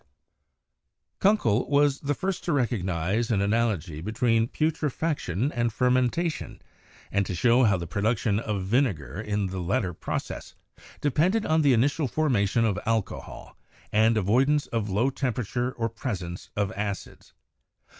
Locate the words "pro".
7.85-8.01